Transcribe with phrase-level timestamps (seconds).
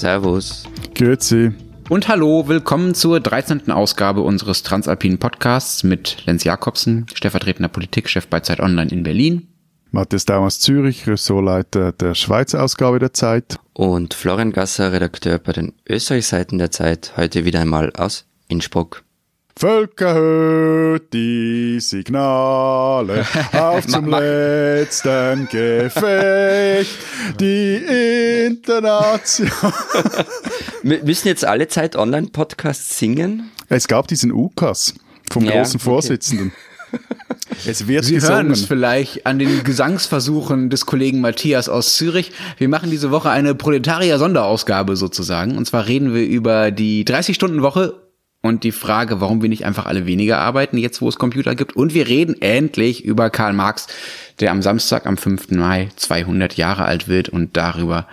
[0.00, 0.64] Servus.
[0.94, 1.52] Grüezi.
[1.90, 3.70] Und hallo, willkommen zur 13.
[3.70, 9.48] Ausgabe unseres Transalpinen Podcasts mit Lenz Jakobsen, stellvertretender Politikchef bei Zeit Online in Berlin.
[9.90, 13.58] Matthias Daum aus Zürich, Ressortleiter der Schweizer Ausgabe der Zeit.
[13.74, 19.02] Und Florian Gasser, Redakteur bei den Österreichseiten der Zeit, heute wieder einmal aus Innsbruck.
[19.56, 26.96] Völker hört die Signale auf zum letzten Gefecht,
[27.38, 29.50] die Internation.
[30.82, 33.50] Müssen jetzt alle Zeit Online-Podcasts singen?
[33.68, 34.94] Es gab diesen UKAS
[35.30, 35.84] vom Ja, großen okay.
[35.84, 36.52] Vorsitzenden.
[37.66, 38.52] Es wird Sie hören gesungen.
[38.52, 42.32] es vielleicht an den Gesangsversuchen des Kollegen Matthias aus Zürich.
[42.56, 45.56] Wir machen diese Woche eine Proletarier-Sonderausgabe sozusagen.
[45.58, 47.99] Und zwar reden wir über die 30-Stunden-Woche
[48.42, 51.76] und die Frage, warum wir nicht einfach alle weniger arbeiten, jetzt wo es Computer gibt.
[51.76, 53.86] Und wir reden endlich über Karl Marx,
[54.40, 55.50] der am Samstag, am 5.
[55.50, 58.06] Mai 200 Jahre alt wird und darüber,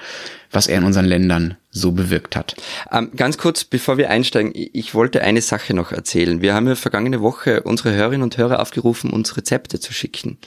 [0.52, 2.56] was er in unseren Ländern so bewirkt hat.
[2.92, 6.42] Ähm, ganz kurz, bevor wir einsteigen, ich wollte eine Sache noch erzählen.
[6.42, 10.38] Wir haben ja vergangene Woche unsere Hörerinnen und Hörer aufgerufen, uns Rezepte zu schicken.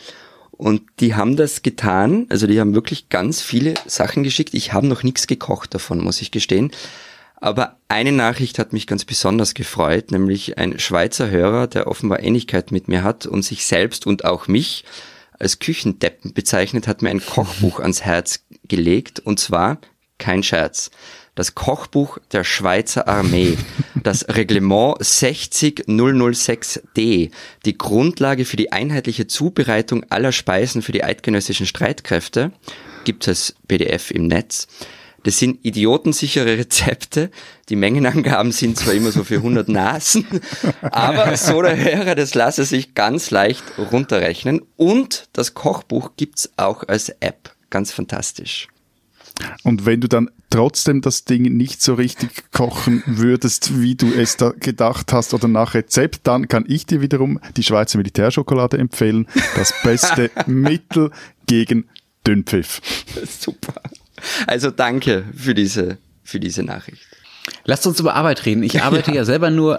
[0.51, 4.53] Und die haben das getan, also die haben wirklich ganz viele Sachen geschickt.
[4.53, 6.70] Ich habe noch nichts gekocht davon, muss ich gestehen.
[7.41, 12.70] Aber eine Nachricht hat mich ganz besonders gefreut, nämlich ein Schweizer Hörer, der offenbar Ähnlichkeit
[12.70, 14.84] mit mir hat und sich selbst und auch mich
[15.38, 19.78] als Küchendeppen bezeichnet, hat mir ein Kochbuch ans Herz gelegt und zwar,
[20.18, 20.91] kein Scherz,
[21.34, 23.56] das Kochbuch der Schweizer Armee,
[24.02, 27.30] das Reglement 60006d,
[27.64, 32.52] die Grundlage für die einheitliche Zubereitung aller Speisen für die eidgenössischen Streitkräfte,
[33.05, 34.68] gibt es PDF im Netz.
[35.23, 37.31] Das sind idiotensichere Rezepte.
[37.69, 40.27] Die Mengenangaben sind zwar immer so für 100 Nasen,
[40.83, 44.63] aber so der Hörer, das lasse sich ganz leicht runterrechnen.
[44.77, 47.55] Und das Kochbuch gibt's auch als App.
[47.71, 48.69] Ganz fantastisch.
[49.63, 54.36] Und wenn du dann trotzdem das Ding nicht so richtig kochen würdest, wie du es
[54.36, 59.27] da gedacht hast oder nach Rezept, dann kann ich dir wiederum die Schweizer Militärschokolade empfehlen.
[59.57, 61.11] Das beste Mittel
[61.47, 61.89] gegen
[62.27, 62.80] Dünnpfiff.
[63.27, 63.75] Super.
[64.47, 67.03] Also danke für diese, für diese Nachricht.
[67.64, 68.63] Lasst uns über Arbeit reden.
[68.63, 69.79] Ich arbeite ja, selber nur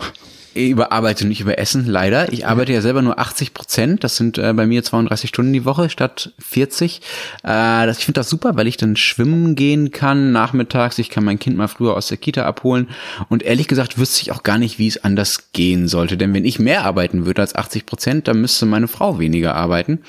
[0.54, 2.32] über Arbeit und nicht über Essen, leider.
[2.34, 4.04] Ich arbeite ja selber nur 80 Prozent.
[4.04, 6.98] Das sind äh, bei mir 32 Stunden die Woche statt 40.
[7.44, 7.48] Äh,
[7.86, 11.00] das, ich finde das super, weil ich dann schwimmen gehen kann nachmittags.
[11.00, 12.90] Ich kann mein Kind mal früher aus der Kita abholen.
[13.30, 16.18] Und ehrlich gesagt wüsste ich auch gar nicht, wie es anders gehen sollte.
[16.18, 20.00] Denn wenn ich mehr arbeiten würde als 80 Prozent, dann müsste meine Frau weniger arbeiten.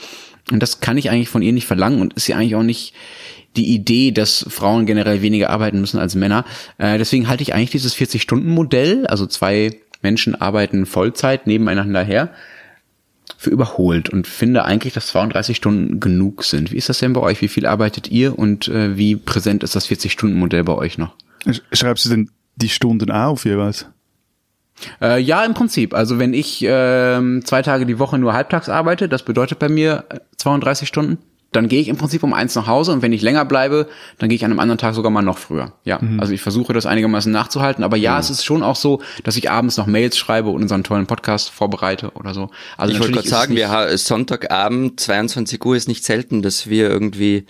[0.50, 2.94] Und das kann ich eigentlich von ihr nicht verlangen und ist ja eigentlich auch nicht
[3.56, 6.44] die Idee, dass Frauen generell weniger arbeiten müssen als Männer.
[6.78, 12.30] Äh, deswegen halte ich eigentlich dieses 40-Stunden-Modell, also zwei Menschen arbeiten Vollzeit nebeneinander her,
[13.38, 16.72] für überholt und finde eigentlich, dass 32 Stunden genug sind.
[16.72, 17.41] Wie ist das denn bei euch?
[17.42, 21.14] Wie viel arbeitet ihr und äh, wie präsent ist das 40-Stunden-Modell bei euch noch?
[21.47, 23.86] Sch- Schreibst du denn die Stunden auf jeweils?
[25.00, 25.94] Äh, ja, im Prinzip.
[25.94, 30.04] Also wenn ich ähm, zwei Tage die Woche nur halbtags arbeite, das bedeutet bei mir
[30.10, 31.19] äh, 32 Stunden,
[31.53, 33.87] dann gehe ich im Prinzip um eins nach Hause und wenn ich länger bleibe,
[34.19, 35.72] dann gehe ich an einem anderen Tag sogar mal noch früher.
[35.84, 39.37] Ja, also ich versuche das einigermaßen nachzuhalten, aber ja, es ist schon auch so, dass
[39.37, 42.48] ich abends noch Mails schreibe und unseren tollen Podcast vorbereite oder so.
[42.78, 47.44] Also Ich wollte gerade sagen, wir Sonntagabend, 22 Uhr ist nicht selten, dass wir irgendwie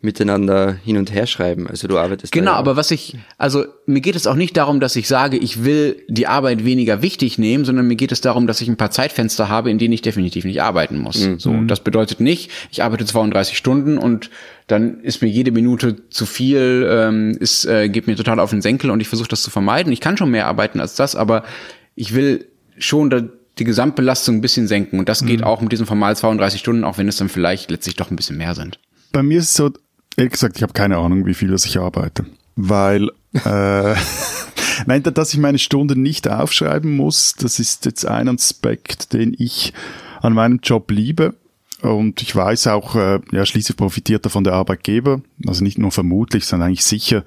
[0.00, 1.66] miteinander hin und her schreiben.
[1.66, 4.94] Also du arbeitest Genau, aber was ich, also mir geht es auch nicht darum, dass
[4.94, 8.60] ich sage, ich will die Arbeit weniger wichtig nehmen, sondern mir geht es darum, dass
[8.60, 11.28] ich ein paar Zeitfenster habe, in denen ich definitiv nicht arbeiten muss.
[11.38, 14.30] So, das bedeutet nicht, ich arbeite 32 Stunden und
[14.68, 18.62] dann ist mir jede Minute zu viel, ähm, ist, äh, geht mir total auf den
[18.62, 19.92] Senkel und ich versuche das zu vermeiden.
[19.92, 21.42] Ich kann schon mehr arbeiten als das, aber
[21.96, 22.46] ich will
[22.78, 23.22] schon da
[23.58, 26.98] die Gesamtbelastung ein bisschen senken und das geht auch mit diesen formal 32 Stunden, auch
[26.98, 28.78] wenn es dann vielleicht letztlich doch ein bisschen mehr sind.
[29.10, 29.72] Bei mir ist es so,
[30.18, 32.26] ehrlich gesagt, ich habe keine Ahnung, wie viel das ich arbeite.
[32.56, 33.08] Weil,
[33.44, 33.94] äh,
[34.86, 39.34] nein, da- dass ich meine Stunden nicht aufschreiben muss, das ist jetzt ein Aspekt, den
[39.38, 39.72] ich
[40.20, 41.34] an meinem Job liebe.
[41.82, 45.22] Und ich weiß auch, äh, ja, schließlich profitiert davon der Arbeitgeber.
[45.46, 47.22] Also nicht nur vermutlich, sondern eigentlich sicher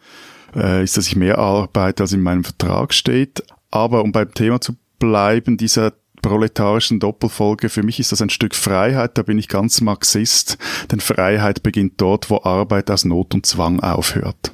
[0.54, 3.44] äh, ist, dass ich mehr arbeite, als in meinem Vertrag steht.
[3.72, 8.56] Aber um beim Thema zu bleiben, dieser proletarischen Doppelfolge, für mich ist das ein Stück
[8.56, 10.58] Freiheit, da bin ich ganz Marxist,
[10.92, 14.54] denn Freiheit beginnt dort, wo Arbeit aus Not und Zwang aufhört.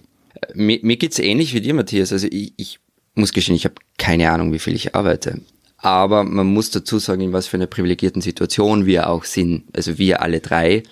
[0.54, 2.12] Mir, mir geht's ähnlich wie dir, Matthias.
[2.12, 2.80] Also ich, ich
[3.16, 5.42] muss gestehen, ich habe keine Ahnung, wie viel ich arbeite.
[5.78, 9.66] Aber man muss dazu sagen, in was für einer privilegierten Situation wir auch sind.
[9.76, 10.84] Also wir alle drei.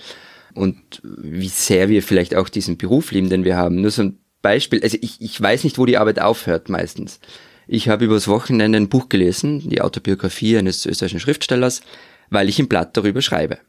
[0.54, 3.81] Und wie sehr wir vielleicht auch diesen Beruf lieben, den wir haben.
[3.81, 4.81] Nur so ein Beispiel.
[4.83, 7.19] Also ich, ich weiß nicht, wo die Arbeit aufhört meistens.
[7.67, 11.81] Ich habe übers Wochenende ein Buch gelesen, die Autobiografie eines österreichischen Schriftstellers,
[12.29, 13.59] weil ich im Blatt darüber schreibe.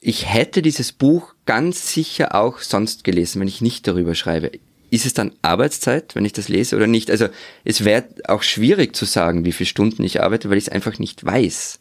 [0.00, 4.52] Ich hätte dieses Buch ganz sicher auch sonst gelesen, wenn ich nicht darüber schreibe.
[4.90, 7.10] ist es dann Arbeitszeit, wenn ich das lese oder nicht?
[7.10, 7.28] Also
[7.64, 10.98] es wäre auch schwierig zu sagen, wie viele Stunden ich arbeite, weil ich es einfach
[10.98, 11.80] nicht weiß.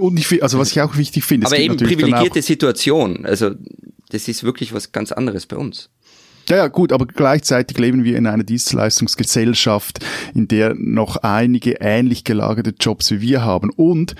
[0.00, 3.26] Und ich, also was ich auch wichtig finde, aber eben privilegierte Situation.
[3.26, 3.50] Also
[4.08, 5.90] das ist wirklich was ganz anderes bei uns.
[6.48, 10.04] Ja, ja, gut, aber gleichzeitig leben wir in einer Dienstleistungsgesellschaft,
[10.34, 13.70] in der noch einige ähnlich gelagerte Jobs wie wir haben.
[13.70, 14.16] Und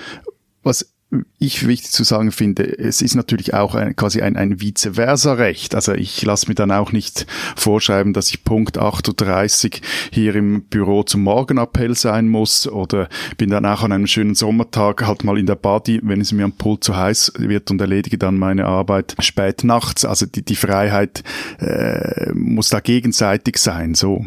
[0.63, 0.92] was
[1.39, 5.35] ich wichtig zu sagen finde, es ist natürlich auch ein, quasi ein, ein vice versa
[5.35, 5.75] Recht.
[5.75, 7.27] Also ich lasse mir dann auch nicht
[7.57, 9.81] vorschreiben, dass ich Punkt 8.30 Uhr
[10.11, 15.07] hier im Büro zum Morgenappell sein muss oder bin dann auch an einem schönen Sommertag
[15.07, 18.17] halt mal in der Body, wenn es mir am Pool zu heiß wird und erledige
[18.17, 20.05] dann meine Arbeit spät nachts.
[20.05, 21.23] Also die, die Freiheit
[21.59, 23.95] äh, muss da gegenseitig sein.
[23.95, 24.25] So.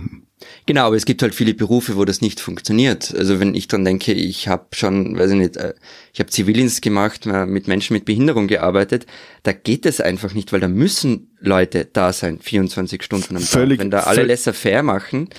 [0.65, 3.13] Genau, aber es gibt halt viele Berufe, wo das nicht funktioniert.
[3.15, 5.73] Also wenn ich dann denke, ich habe schon, weiß ich nicht, äh,
[6.13, 9.05] ich habe Zivildienst gemacht, mit Menschen mit Behinderung gearbeitet,
[9.45, 13.77] da geht es einfach nicht, weil da müssen Leute da sein, 24 Stunden am Tag.
[13.77, 15.29] Wenn da alle laissez-faire machen,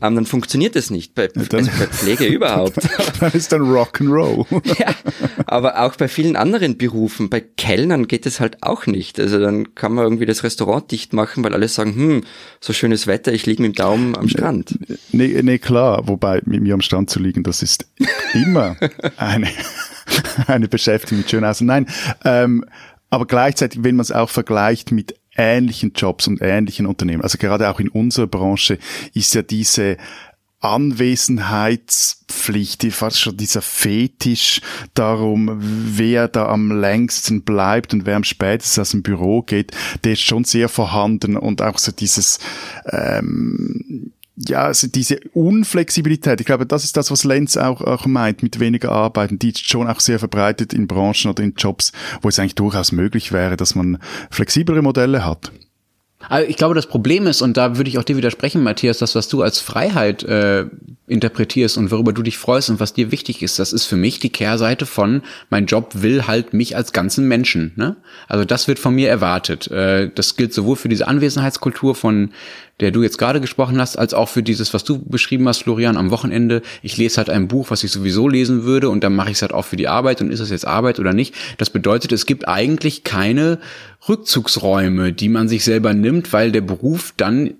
[0.00, 1.14] ähm, dann funktioniert das nicht.
[1.14, 2.78] Bei, dann, also bei Pflege überhaupt.
[3.20, 4.46] dann ist dann Rock'n'Roll.
[4.78, 4.94] ja,
[5.44, 9.20] aber auch bei vielen anderen Berufen, bei Kellnern geht es halt auch nicht.
[9.20, 12.24] Also dann kann man irgendwie das Restaurant dicht machen, weil alle sagen, hm,
[12.60, 14.78] so schönes Wetter, ich liege mit dem Daumen am Strand.
[15.12, 17.86] Nee, nee, klar, wobei mit mir am Strand zu liegen, das ist
[18.32, 18.76] immer
[19.18, 19.48] eine,
[20.46, 21.66] eine Beschäftigung mit Schönhausen.
[21.66, 21.86] Nein,
[22.24, 22.64] ähm,
[23.10, 27.70] aber gleichzeitig, wenn man es auch vergleicht mit ähnlichen Jobs und ähnlichen Unternehmen, also gerade
[27.70, 28.78] auch in unserer Branche,
[29.14, 29.96] ist ja diese
[30.64, 34.62] Anwesenheitspflicht, fast schon dieser Fetisch
[34.94, 39.72] darum, wer da am längsten bleibt und wer am spätesten aus dem Büro geht,
[40.04, 42.38] der ist schon sehr vorhanden und auch so dieses
[42.90, 48.42] ähm, ja, also diese Unflexibilität, ich glaube, das ist das, was Lenz auch, auch meint,
[48.42, 52.28] mit weniger Arbeiten, die ist schon auch sehr verbreitet in Branchen oder in Jobs, wo
[52.28, 53.98] es eigentlich durchaus möglich wäre, dass man
[54.30, 55.52] flexiblere Modelle hat.
[56.28, 59.14] Also ich glaube, das Problem ist, und da würde ich auch dir widersprechen, Matthias, das,
[59.14, 60.66] was du als Freiheit äh,
[61.06, 64.18] interpretierst und worüber du dich freust und was dir wichtig ist, das ist für mich
[64.18, 67.72] die Kehrseite von, mein Job will halt mich als ganzen Menschen.
[67.76, 67.96] Ne?
[68.26, 69.70] Also das wird von mir erwartet.
[69.70, 72.30] Äh, das gilt sowohl für diese Anwesenheitskultur von
[72.80, 75.96] der du jetzt gerade gesprochen hast, als auch für dieses, was du beschrieben hast, Florian,
[75.96, 76.60] am Wochenende.
[76.82, 79.42] Ich lese halt ein Buch, was ich sowieso lesen würde und dann mache ich es
[79.42, 81.34] halt auch für die Arbeit und ist das jetzt Arbeit oder nicht.
[81.58, 83.60] Das bedeutet, es gibt eigentlich keine
[84.08, 87.54] Rückzugsräume, die man sich selber nimmt, weil der Beruf dann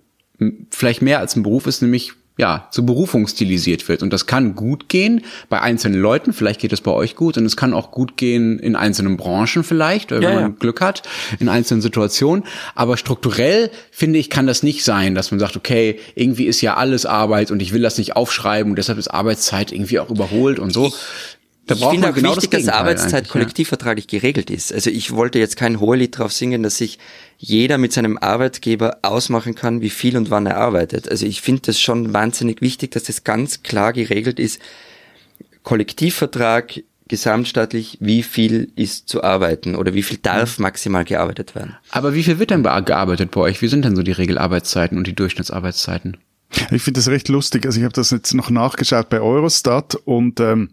[0.71, 4.03] vielleicht mehr als ein Beruf ist, nämlich ja, zur Berufung stilisiert wird.
[4.03, 7.47] Und das kann gut gehen bei einzelnen Leuten, vielleicht geht es bei euch gut, und
[7.47, 10.49] es kann auch gut gehen in einzelnen Branchen vielleicht, wenn ja, man ja.
[10.49, 11.03] Glück hat,
[11.39, 12.45] in einzelnen Situationen.
[12.75, 16.75] Aber strukturell, finde ich, kann das nicht sein, dass man sagt, okay, irgendwie ist ja
[16.75, 20.59] alles Arbeit und ich will das nicht aufschreiben und deshalb ist Arbeitszeit irgendwie auch überholt
[20.59, 20.93] und so.
[21.67, 24.19] Da ich finde auch genau wichtig, das dass Arbeitszeit kollektivvertraglich ja.
[24.19, 24.73] geregelt ist.
[24.73, 26.99] Also ich wollte jetzt kein Hohelied drauf singen, dass sich
[27.39, 31.09] jeder mit seinem Arbeitgeber ausmachen kann, wie viel und wann er arbeitet.
[31.09, 34.61] Also ich finde das schon wahnsinnig wichtig, dass das ganz klar geregelt ist.
[35.63, 40.65] Kollektivvertrag, gesamtstaatlich, wie viel ist zu arbeiten oder wie viel darf mhm.
[40.65, 41.77] maximal gearbeitet werden.
[41.91, 43.63] Aber wie viel wird denn gearbeitet bei euch?
[43.63, 46.19] Wie sind denn so die Regelarbeitszeiten und die Durchschnittsarbeitszeiten?
[46.71, 47.67] Ich finde das recht lustig.
[47.67, 50.71] Also ich habe das jetzt noch nachgeschaut bei Eurostat und ähm,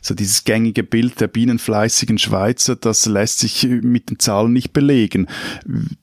[0.00, 5.26] so dieses gängige Bild der bienenfleißigen Schweizer, das lässt sich mit den Zahlen nicht belegen.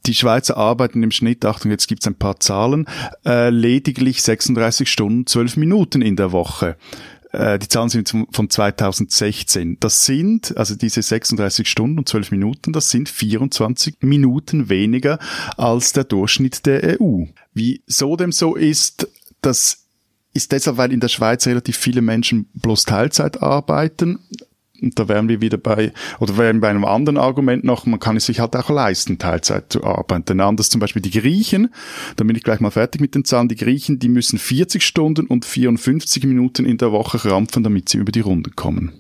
[0.06, 2.86] Die Schweizer arbeiten im Schnitt, Achtung, jetzt gibt's ein paar Zahlen,
[3.26, 6.78] äh, lediglich 36 Stunden, 12 Minuten in der Woche.
[7.32, 9.78] Äh, die Zahlen sind von 2016.
[9.80, 15.20] Das sind, also diese 36 Stunden und 12 Minuten, das sind 24 Minuten weniger
[15.58, 17.26] als der Durchschnitt der EU.
[17.54, 19.08] Wieso dem so ist,
[19.42, 19.86] das
[20.34, 24.20] ist deshalb, weil in der Schweiz relativ viele Menschen bloß Teilzeit arbeiten.
[24.82, 28.16] Und da wären wir wieder bei, oder wären bei einem anderen Argument noch, man kann
[28.16, 30.26] es sich halt auch leisten, Teilzeit zu arbeiten.
[30.26, 31.74] Denn anders zum Beispiel die Griechen,
[32.16, 35.26] da bin ich gleich mal fertig mit den Zahlen, die Griechen, die müssen 40 Stunden
[35.28, 38.94] und 54 Minuten in der Woche rampfen, damit sie über die Runde kommen.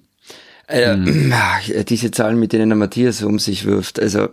[0.68, 1.34] Äh, hm.
[1.88, 4.30] Diese Zahlen, mit denen der Matthias um sich wirft, also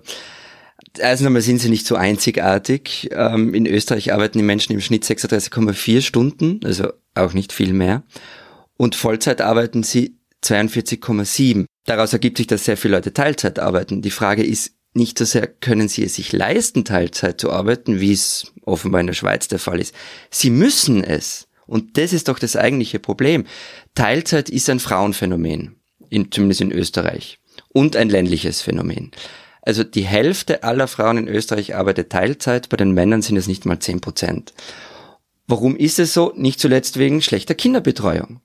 [0.99, 3.09] erstens einmal sind sie nicht so einzigartig.
[3.12, 8.03] Ähm, in Österreich arbeiten die Menschen im Schnitt 36,4 Stunden, also auch nicht viel mehr.
[8.76, 11.67] Und Vollzeit arbeiten sie 42,7.
[11.85, 14.03] Daraus ergibt sich, dass sehr viele Leute Teilzeit arbeiten.
[14.03, 18.12] Die Frage ist nicht so sehr, können sie es sich leisten, Teilzeit zu arbeiten, wie
[18.12, 19.95] es offenbar in der Schweiz der Fall ist.
[20.31, 21.47] Sie müssen es.
[21.67, 23.45] Und das ist doch das eigentliche Problem.
[23.95, 25.76] Teilzeit ist ein Frauenphänomen,
[26.09, 27.38] in, zumindest in Österreich,
[27.69, 29.11] und ein ländliches Phänomen.
[29.66, 33.66] Also die Hälfte aller Frauen in Österreich arbeitet Teilzeit, bei den Männern sind es nicht
[33.66, 34.54] mal 10 Prozent.
[35.49, 36.32] Warum ist es so?
[36.37, 38.40] Nicht zuletzt wegen schlechter Kinderbetreuung.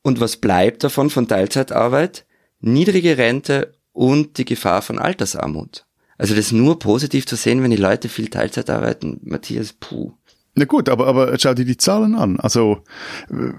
[0.00, 2.24] Und was bleibt davon von Teilzeitarbeit?
[2.60, 5.84] Niedrige Rente und die Gefahr von Altersarmut.
[6.16, 10.12] Also das nur positiv zu sehen, wenn die Leute viel Teilzeit arbeiten, Matthias, puh.
[10.54, 12.40] Na gut, aber, aber schau dir die Zahlen an.
[12.40, 12.84] Also,
[13.30, 13.52] äh,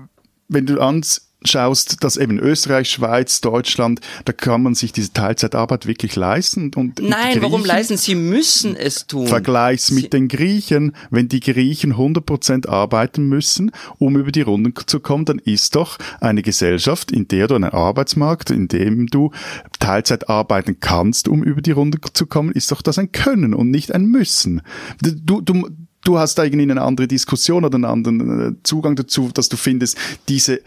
[0.47, 5.85] wenn du ans schaust, dass eben Österreich, Schweiz, Deutschland, da kann man sich diese Teilzeitarbeit
[5.85, 6.71] wirklich leisten.
[6.75, 7.97] Und Nein, warum leisten?
[7.97, 9.27] Sie müssen es tun.
[9.27, 10.95] Vergleichs mit den Griechen.
[11.09, 15.97] Wenn die Griechen 100% arbeiten müssen, um über die Runden zu kommen, dann ist doch
[16.19, 19.31] eine Gesellschaft, in der du einen Arbeitsmarkt, in dem du
[19.79, 23.71] Teilzeit arbeiten kannst, um über die Runden zu kommen, ist doch das ein Können und
[23.71, 24.61] nicht ein Müssen.
[25.01, 25.69] Du, du,
[26.03, 29.57] du hast da irgendwie eine andere Diskussion oder einen anderen äh, Zugang dazu, dass du
[29.57, 30.61] findest, diese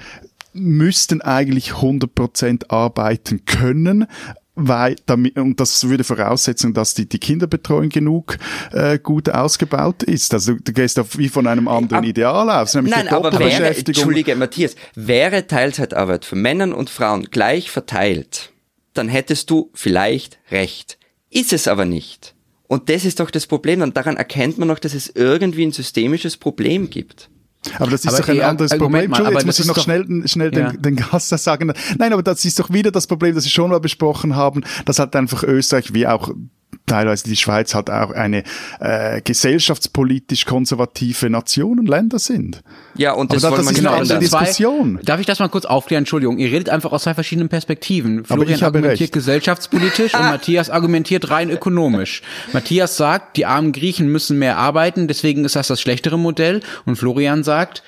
[0.53, 4.07] müssten eigentlich 100% arbeiten können,
[4.55, 8.37] weil damit, und das würde voraussetzen, dass die, die Kinderbetreuung genug
[8.73, 10.35] äh, gut ausgebaut ist.
[10.35, 14.37] Also du gehst auf wie von einem anderen Ideal aus, nämlich Nein, aber wäre, Entschuldige,
[14.37, 18.53] Matthias, wäre Teilzeitarbeit für Männer und Frauen gleich verteilt,
[18.93, 20.99] dann hättest du vielleicht recht.
[21.31, 22.35] Ist es aber nicht.
[22.69, 23.83] Und das ist doch das Problem.
[23.83, 27.31] Und daran erkennt man noch, dass es irgendwie ein systemisches Problem gibt.
[27.79, 28.91] Aber das ist aber doch ein anderes Problem.
[28.91, 30.71] Mal, Entschuldigung, jetzt muss ich noch schnell, schnell ja.
[30.71, 31.73] den, den Gast sagen.
[31.99, 34.99] Nein, aber das ist doch wieder das Problem, das wir schon mal besprochen haben, dass
[34.99, 36.31] halt einfach Österreich wie auch
[36.87, 38.43] teilweise die Schweiz halt auch eine
[38.81, 42.63] äh, gesellschaftspolitisch konservative Nation und Länder sind.
[42.97, 44.97] Ja, und das, Aber das, das ist eine andere Diskussion.
[44.97, 46.03] Zwei, darf ich das mal kurz aufklären?
[46.03, 48.25] Entschuldigung, ihr redet einfach aus zwei verschiedenen Perspektiven.
[48.25, 49.13] Florian argumentiert recht.
[49.13, 52.23] gesellschaftspolitisch und Matthias argumentiert rein ökonomisch.
[52.53, 56.61] Matthias sagt, die armen Griechen müssen mehr arbeiten, deswegen ist das das schlechtere Modell.
[56.85, 57.83] Und Florian sagt,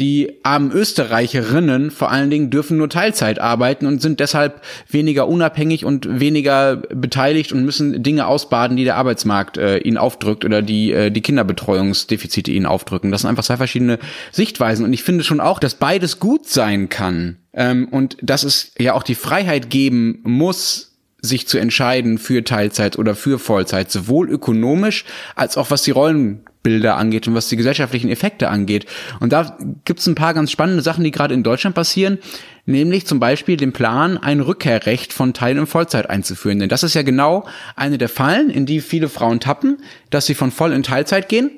[0.00, 5.84] die armen Österreicherinnen vor allen Dingen dürfen nur Teilzeit arbeiten und sind deshalb weniger unabhängig
[5.84, 10.92] und weniger beteiligt und müssen Dinge ausbaden, die der Arbeitsmarkt äh, ihnen aufdrückt oder die
[10.92, 13.10] äh, die Kinderbetreuungsdefizite ihnen aufdrücken.
[13.10, 13.98] Das sind einfach zwei verschiedene
[14.32, 18.72] Sichtweisen und ich finde schon auch, dass beides gut sein kann ähm, und dass es
[18.78, 20.89] ja auch die Freiheit geben muss,
[21.22, 26.44] sich zu entscheiden für Teilzeit oder für Vollzeit, sowohl ökonomisch als auch was die Rollen
[26.62, 28.86] Bilder angeht und was die gesellschaftlichen Effekte angeht.
[29.18, 32.18] Und da gibt es ein paar ganz spannende Sachen, die gerade in Deutschland passieren,
[32.66, 36.58] nämlich zum Beispiel den Plan, ein Rückkehrrecht von Teil- und Vollzeit einzuführen.
[36.58, 37.46] Denn das ist ja genau
[37.76, 39.78] eine der Fallen, in die viele Frauen tappen,
[40.10, 41.50] dass sie von Voll- in Teilzeit gehen,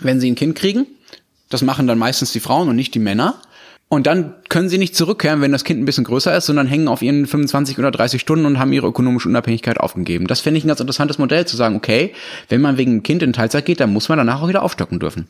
[0.00, 0.86] wenn sie ein Kind kriegen.
[1.50, 3.40] Das machen dann meistens die Frauen und nicht die Männer.
[3.88, 6.88] Und dann können sie nicht zurückkehren, wenn das Kind ein bisschen größer ist, sondern hängen
[6.88, 10.26] auf ihren 25 oder 30 Stunden und haben ihre ökonomische Unabhängigkeit aufgegeben.
[10.26, 12.12] Das finde ich ein ganz interessantes Modell, zu sagen, okay,
[12.48, 14.98] wenn man wegen dem Kind in Teilzeit geht, dann muss man danach auch wieder aufstocken
[14.98, 15.28] dürfen.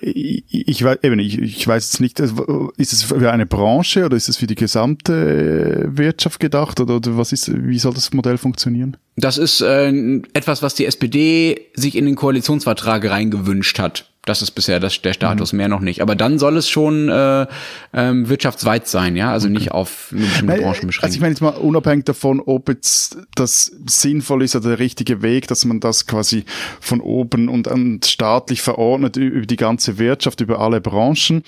[0.00, 4.16] Ich, weiß eben, ich, ich weiß jetzt nicht, also, ist es für eine Branche oder
[4.16, 8.96] ist es für die gesamte Wirtschaft gedacht oder was ist, wie soll das Modell funktionieren?
[9.16, 9.88] Das ist äh,
[10.32, 14.06] etwas, was die SPD sich in den Koalitionsvertrag reingewünscht hat.
[14.26, 15.56] Das ist bisher das, der Status, mhm.
[15.56, 16.02] mehr noch nicht.
[16.02, 17.46] Aber dann soll es schon äh,
[17.94, 19.56] ähm, wirtschaftsweit sein, ja, also okay.
[19.58, 21.04] nicht auf nur bestimmte Branchen beschränkt.
[21.04, 25.22] Also ich meine jetzt mal unabhängig davon, ob jetzt das sinnvoll ist oder der richtige
[25.22, 26.44] Weg, dass man das quasi
[26.80, 31.42] von oben und, und staatlich verordnet über die ganze Wirtschaft, über alle Branchen.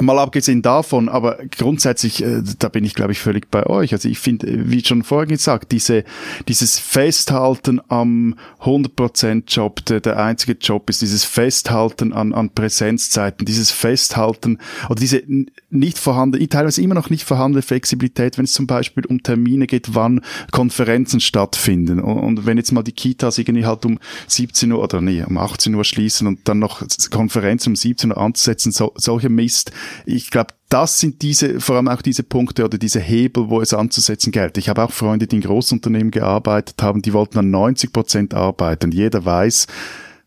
[0.00, 3.92] Mal abgesehen davon, aber grundsätzlich, äh, da bin ich, glaube ich, völlig bei euch.
[3.92, 6.02] Also ich finde, äh, wie schon vorhin gesagt, diese,
[6.48, 13.70] dieses Festhalten am 100%-Job, der, der einzige Job ist, dieses Festhalten an, an Präsenzzeiten, dieses
[13.70, 14.58] Festhalten
[14.88, 15.22] oder diese
[15.70, 19.94] nicht vorhandene, teilweise immer noch nicht vorhandene Flexibilität, wenn es zum Beispiel um Termine geht,
[19.94, 22.00] wann Konferenzen stattfinden.
[22.00, 25.38] Und, und wenn jetzt mal die Kitas irgendwie halt um 17 Uhr oder nee, um
[25.38, 26.82] 18 Uhr schließen und dann noch
[27.12, 29.70] Konferenzen um 17 Uhr anzusetzen, so, solche Mist,
[30.06, 33.72] ich glaube, das sind diese, vor allem auch diese Punkte oder diese Hebel, wo es
[33.72, 34.58] anzusetzen gilt.
[34.58, 38.90] Ich habe auch Freunde, die in Großunternehmen gearbeitet haben, die wollten an 90 Prozent arbeiten.
[38.90, 39.66] Jeder weiß,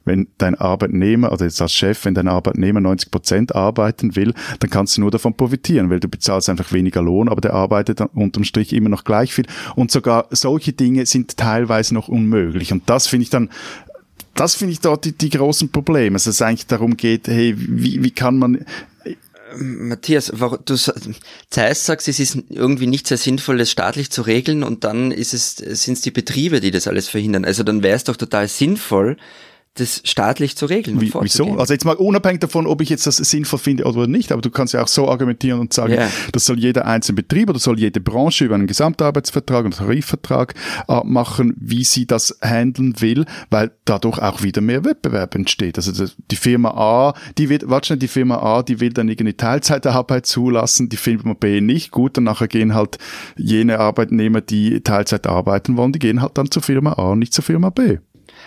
[0.07, 4.69] wenn dein Arbeitnehmer, oder jetzt als Chef, wenn dein Arbeitnehmer 90 Prozent arbeiten will, dann
[4.69, 8.45] kannst du nur davon profitieren, weil du bezahlst einfach weniger Lohn, aber der arbeitet unterm
[8.45, 9.45] Strich immer noch gleich viel.
[9.75, 12.71] Und sogar solche Dinge sind teilweise noch unmöglich.
[12.71, 13.49] Und das finde ich dann
[14.33, 18.03] das finde ich dort die, die großen Probleme, dass es eigentlich darum geht, hey, wie,
[18.03, 18.65] wie kann man
[19.59, 20.31] Matthias,
[20.65, 20.75] du
[21.49, 25.33] Zeiss sagst, es ist irgendwie nicht sehr sinnvoll, das staatlich zu regeln und dann ist
[25.33, 27.45] es, sind es die Betriebe, die das alles verhindern.
[27.45, 29.17] Also dann wäre es doch total sinnvoll,
[29.79, 30.99] das staatlich zu regeln.
[31.01, 31.57] Wie, wieso?
[31.57, 34.49] Also jetzt mal unabhängig davon, ob ich jetzt das sinnvoll finde oder nicht, aber du
[34.49, 36.09] kannst ja auch so argumentieren und sagen, yeah.
[36.31, 40.53] das soll jeder einzelne Betrieb oder soll jede Branche über einen Gesamtarbeitsvertrag und Tarifvertrag
[40.87, 45.77] äh, machen, wie sie das handeln will, weil dadurch auch wieder mehr Wettbewerb entsteht.
[45.77, 49.33] Also die Firma A, die wird, warte schnell, die Firma A, die will dann irgendwie
[49.33, 52.97] Teilzeitarbeit zulassen, die Firma B nicht, gut, dann nachher gehen halt
[53.35, 57.33] jene Arbeitnehmer, die Teilzeit arbeiten wollen, die gehen halt dann zur Firma A und nicht
[57.33, 57.97] zur Firma B.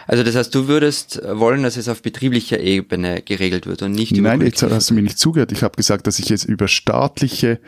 [0.07, 4.17] Also das heißt, du würdest wollen, dass es auf betrieblicher Ebene geregelt wird und nicht
[4.17, 5.53] über Nein, jetzt hast du mir nicht zugehört.
[5.53, 7.61] Ich habe gesagt, dass ich jetzt über staatliche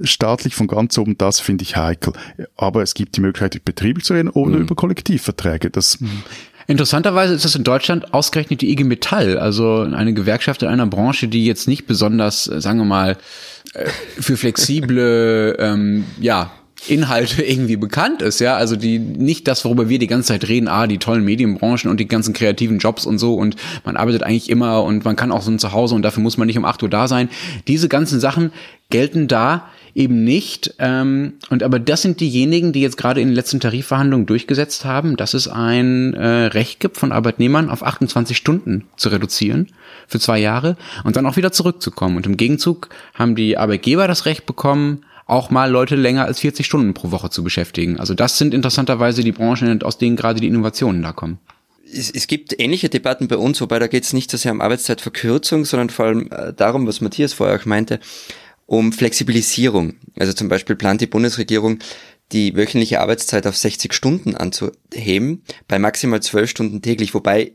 [0.00, 2.12] staatlich von ganz oben, das finde ich heikel.
[2.56, 4.62] Aber es gibt die Möglichkeit, über Betriebe zu reden oder mhm.
[4.62, 5.70] über Kollektivverträge.
[5.70, 5.98] Das.
[6.66, 11.28] Interessanterweise ist das in Deutschland ausgerechnet die IG Metall, also eine Gewerkschaft in einer Branche,
[11.28, 13.18] die jetzt nicht besonders, äh, sagen wir mal,
[13.74, 13.88] äh,
[14.20, 16.52] für flexible, ähm, ja,
[16.88, 20.68] Inhalte irgendwie bekannt ist, ja, also die nicht das, worüber wir die ganze Zeit reden,
[20.68, 24.50] ah, die tollen Medienbranchen und die ganzen kreativen Jobs und so und man arbeitet eigentlich
[24.50, 26.82] immer und man kann auch so ein Zuhause und dafür muss man nicht um acht
[26.82, 27.28] Uhr da sein.
[27.68, 28.52] Diese ganzen Sachen
[28.90, 30.74] gelten da eben nicht.
[30.78, 35.16] Ähm, und aber das sind diejenigen, die jetzt gerade in den letzten Tarifverhandlungen durchgesetzt haben,
[35.16, 39.68] dass es ein äh, Recht gibt von Arbeitnehmern auf 28 Stunden zu reduzieren
[40.06, 42.16] für zwei Jahre und dann auch wieder zurückzukommen.
[42.16, 46.66] Und im Gegenzug haben die Arbeitgeber das Recht bekommen, auch mal Leute länger als 40
[46.66, 47.98] Stunden pro Woche zu beschäftigen.
[48.00, 51.38] Also das sind interessanterweise die Branchen, aus denen gerade die Innovationen da kommen.
[51.92, 54.60] Es, es gibt ähnliche Debatten bei uns, wobei da geht es nicht so sehr um
[54.60, 58.00] Arbeitszeitverkürzung, sondern vor allem äh, darum, was Matthias vorher auch meinte,
[58.66, 59.94] um Flexibilisierung.
[60.18, 61.78] Also zum Beispiel plant die Bundesregierung,
[62.32, 67.52] die wöchentliche Arbeitszeit auf 60 Stunden anzuheben, bei maximal 12 Stunden täglich, wobei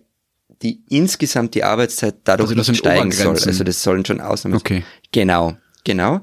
[0.61, 3.37] die insgesamt die Arbeitszeit dadurch also nicht steigen soll.
[3.37, 4.83] Also das sollen schon Ausnahmen Okay.
[5.11, 6.21] Genau, genau.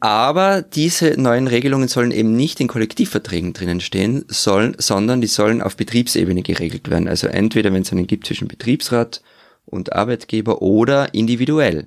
[0.00, 5.60] Aber diese neuen Regelungen sollen eben nicht in Kollektivverträgen drinnen stehen, sollen, sondern die sollen
[5.60, 7.06] auf Betriebsebene geregelt werden.
[7.06, 9.22] Also entweder, wenn es einen gibt zwischen Betriebsrat
[9.66, 11.86] und Arbeitgeber oder individuell.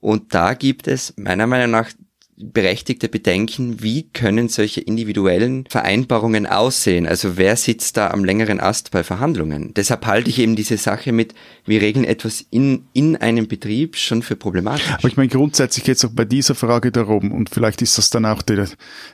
[0.00, 1.90] Und da gibt es meiner Meinung nach
[2.42, 7.06] berechtigte Bedenken, wie können solche individuellen Vereinbarungen aussehen?
[7.06, 9.74] Also wer sitzt da am längeren Ast bei Verhandlungen?
[9.74, 11.34] Deshalb halte ich eben diese Sache mit,
[11.66, 14.90] wir regeln etwas in, in einem Betrieb schon für problematisch.
[14.90, 18.10] Aber ich meine, grundsätzlich geht es auch bei dieser Frage darum, und vielleicht ist das
[18.10, 18.68] dann auch der,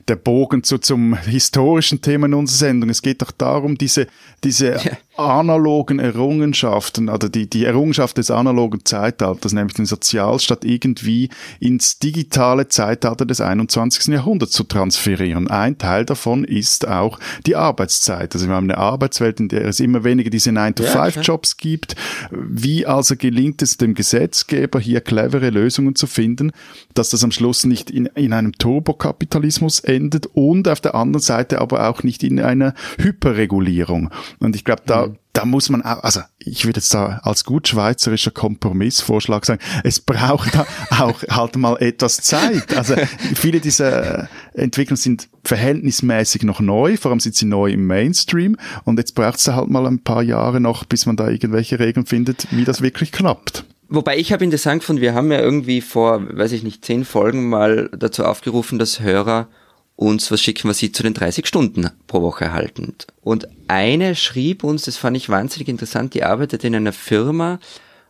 [0.09, 2.91] der Bogen zu, zum historischen Thema in unserer Sendung.
[2.91, 4.07] Es geht doch darum, diese,
[4.45, 4.81] diese ja.
[5.19, 11.31] Analogen Errungenschaften, also die, die Errungenschaft des analogen Zeitalters, nämlich den Sozialstaat irgendwie
[11.61, 14.09] ins digitale Zeitalter des 21.
[14.15, 15.49] Jahrhunderts zu transferieren.
[15.49, 18.35] Ein Teil davon ist auch die Arbeitszeit.
[18.35, 21.97] Also wir haben eine Arbeitswelt, in der es immer weniger diese 9-to-5-Jobs ja, gibt.
[22.31, 26.53] Wie also gelingt es dem Gesetzgeber, hier clevere Lösungen zu finden,
[26.95, 31.61] dass das am Schluss nicht in, in einem Turbokapitalismus endet und auf der anderen Seite
[31.61, 34.11] aber auch nicht in einer Hyperregulierung.
[34.39, 35.06] Und ich glaube, da
[35.37, 40.01] da muss man auch, also ich würde jetzt da als gut schweizerischer Kompromissvorschlag sagen, es
[40.01, 40.57] braucht
[40.91, 42.75] auch halt mal etwas Zeit.
[42.75, 42.95] Also
[43.35, 48.99] viele dieser Entwicklungen sind verhältnismäßig noch neu, vor allem sind sie neu im Mainstream und
[48.99, 52.47] jetzt braucht es halt mal ein paar Jahre noch, bis man da irgendwelche Regeln findet,
[52.51, 53.65] wie das wirklich klappt.
[53.89, 57.49] Wobei ich habe interessant gefunden, wir haben ja irgendwie vor, weiß ich nicht, zehn Folgen
[57.49, 59.49] mal dazu aufgerufen, dass Hörer
[59.97, 62.95] uns was schicken, was sie zu den 30 Stunden pro Woche erhalten.
[63.23, 67.59] Und eine schrieb uns, das fand ich wahnsinnig interessant, die arbeitet in einer Firma,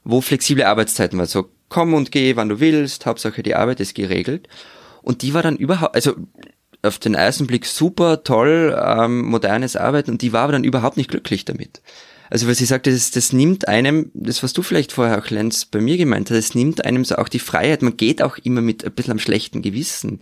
[0.05, 1.27] wo flexible Arbeitszeiten war.
[1.27, 4.49] So, komm und geh, wann du willst, Hauptsache die Arbeit ist geregelt.
[5.03, 6.15] Und die war dann überhaupt, also
[6.83, 10.97] auf den ersten Blick super, toll, ähm, modernes Arbeiten und die war aber dann überhaupt
[10.97, 11.81] nicht glücklich damit.
[12.29, 15.65] Also weil sie sagte, das, das nimmt einem, das was du vielleicht vorher auch Lenz
[15.65, 18.63] bei mir gemeint hast, das nimmt einem so auch die Freiheit, man geht auch immer
[18.63, 20.21] mit ein bisschen am schlechten Gewissen.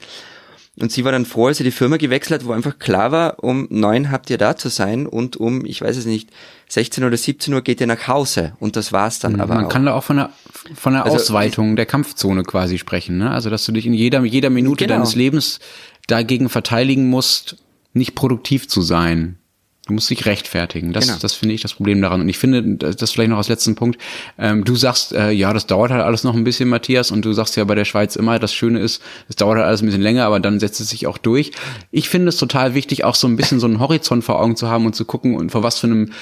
[0.81, 3.45] Und sie war dann froh, als sie die Firma gewechselt hat, wo einfach klar war,
[3.45, 6.31] um neun habt ihr da zu sein und um, ich weiß es nicht,
[6.69, 8.55] 16 oder 17 Uhr geht ihr nach Hause.
[8.59, 9.41] Und das war's dann mhm.
[9.41, 9.69] aber Man auch.
[9.69, 10.31] kann da auch von einer,
[10.75, 13.19] von einer also, Ausweitung der Kampfzone quasi sprechen.
[13.19, 13.31] Ne?
[13.31, 14.97] Also, dass du dich in jeder, jeder Minute genau.
[14.97, 15.61] deines Lebens
[16.09, 17.57] dagegen verteidigen musst,
[17.93, 19.39] nicht produktiv zu sein.
[19.87, 20.95] Du musst dich rechtfertigen.
[20.95, 21.19] Das, genau.
[21.21, 22.23] das finde ich das Problem daran.
[22.23, 24.01] Und ich finde, das vielleicht noch als letzten Punkt.
[24.39, 27.35] Ähm, du sagst, äh, ja, das dauert halt alles noch ein bisschen, Matthias, und du
[27.35, 30.01] sagst ja bei der Schweiz immer, das Schöne ist, es dauert halt alles ein bisschen
[30.01, 31.53] länger, aber dann setzt es sich auch durch.
[31.91, 34.69] Ich finde es total wichtig, auch so ein bisschen so einen Horizont vor Augen zu
[34.69, 36.13] haben und zu gucken, und vor was für einem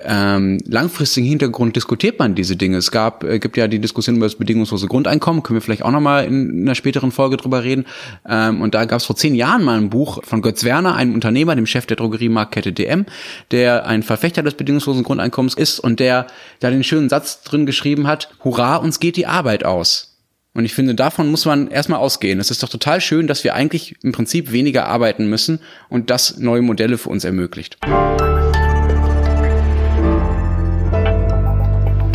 [0.00, 2.76] ähm, langfristigen Hintergrund diskutiert man diese Dinge.
[2.76, 5.90] Es gab, äh, gibt ja die Diskussion über das bedingungslose Grundeinkommen, können wir vielleicht auch
[5.90, 7.86] nochmal in, in einer späteren Folge drüber reden.
[8.28, 11.14] Ähm, und da gab es vor zehn Jahren mal ein Buch von Götz Werner, einem
[11.14, 13.06] Unternehmer, dem Chef der Drogeriemarktkette DM,
[13.50, 16.26] der ein Verfechter des bedingungslosen Grundeinkommens ist und der
[16.60, 20.08] da den schönen Satz drin geschrieben hat, Hurra, uns geht die Arbeit aus.
[20.54, 22.38] Und ich finde, davon muss man erstmal ausgehen.
[22.38, 26.38] Es ist doch total schön, dass wir eigentlich im Prinzip weniger arbeiten müssen und das
[26.38, 27.78] neue Modelle für uns ermöglicht.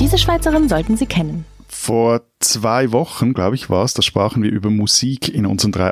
[0.07, 1.43] Diese Schweizerin sollten Sie kennen.
[1.67, 5.91] Vor zwei Wochen, glaube ich, war es, da sprachen wir über Musik in unseren drei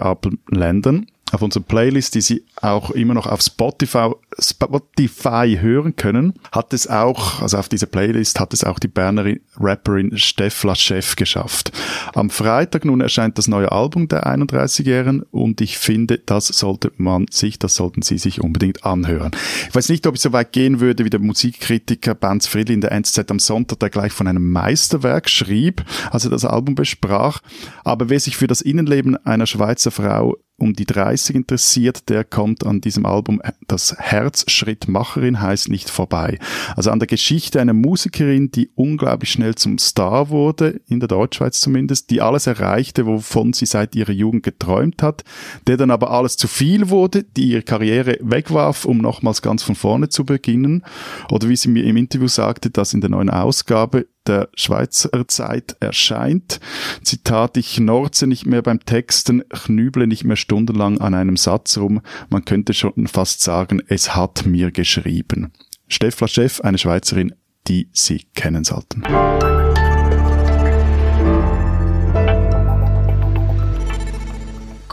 [0.49, 1.07] Ländern.
[1.33, 6.87] Auf unserer Playlist, die Sie auch immer noch auf Spotify Spotify hören können, hat es
[6.87, 9.25] auch, also auf dieser Playlist hat es auch die Berner
[9.57, 11.71] Rapperin Steffla Chef geschafft.
[12.13, 17.27] Am Freitag nun erscheint das neue Album der 31-Jährigen und ich finde, das sollte man
[17.29, 19.31] sich, das sollten Sie sich unbedingt anhören.
[19.69, 22.81] Ich weiß nicht, ob ich so weit gehen würde wie der Musikkritiker Benz Friedli in
[22.81, 27.41] der NZZ am Sonntag, der gleich von einem Meisterwerk schrieb, als er das Album besprach.
[27.83, 32.65] Aber wer sich für das Innenleben einer Schweizer Frau um die 30 interessiert, der kommt
[32.65, 33.95] an diesem Album Das
[34.25, 36.39] Herzschrittmacherin heißt nicht vorbei.
[36.75, 41.59] Also an der Geschichte einer Musikerin, die unglaublich schnell zum Star wurde, in der Deutschschweiz
[41.59, 45.23] zumindest, die alles erreichte, wovon sie seit ihrer Jugend geträumt hat,
[45.67, 49.75] der dann aber alles zu viel wurde, die ihre Karriere wegwarf, um nochmals ganz von
[49.75, 50.83] vorne zu beginnen.
[51.31, 55.75] Oder wie sie mir im Interview sagte, dass in der neuen Ausgabe der Schweizer Zeit
[55.79, 56.59] erscheint.
[57.03, 62.01] Zitat, ich norze nicht mehr beim Texten, knüble nicht mehr stundenlang an einem Satz rum.
[62.29, 65.51] Man könnte schon fast sagen, es hat mir geschrieben.
[65.87, 67.33] Steffla Chef, eine Schweizerin,
[67.67, 69.03] die Sie kennen sollten.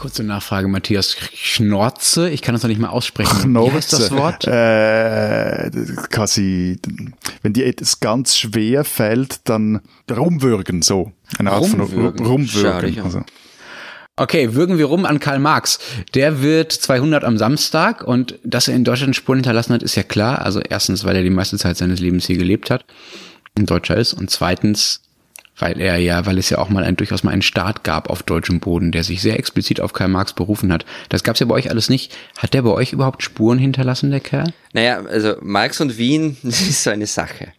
[0.03, 1.15] Kurze Nachfrage, Matthias.
[1.33, 3.39] Schnorze, ich kann das noch nicht mal aussprechen.
[3.39, 3.71] Schnorze.
[3.71, 4.45] Wie heißt das Wort?
[4.45, 5.71] Äh,
[6.09, 6.77] quasi,
[7.41, 9.79] wenn dir etwas ganz schwer fällt, dann
[10.11, 11.13] rumwürgen, so.
[11.39, 12.17] Eine Art Rumwürgen.
[12.17, 13.01] von rumwürgen.
[13.01, 13.21] Also.
[14.17, 15.79] Okay, würgen wir rum an Karl Marx.
[16.13, 20.03] Der wird 200 am Samstag und dass er in Deutschland Spuren hinterlassen hat, ist ja
[20.03, 20.41] klar.
[20.41, 22.83] Also erstens, weil er die meiste Zeit seines Lebens hier gelebt hat,
[23.57, 24.99] ein Deutscher ist und zweitens,
[25.63, 28.21] weil er ja, weil es ja auch mal ein, durchaus mal einen Staat gab auf
[28.21, 30.85] deutschem Boden, der sich sehr explizit auf Karl Marx berufen hat.
[31.07, 32.13] Das gab's ja bei euch alles nicht.
[32.37, 34.51] Hat der bei euch überhaupt Spuren hinterlassen, der Kerl?
[34.73, 37.53] Naja, also Marx und Wien, das ist so eine Sache.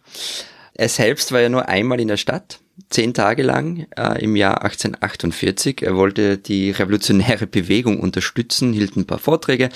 [0.75, 2.59] Er selbst war ja nur einmal in der Stadt,
[2.91, 5.81] zehn Tage lang äh, im Jahr 1848.
[5.81, 9.69] Er wollte die revolutionäre Bewegung unterstützen, hielt ein paar Vorträge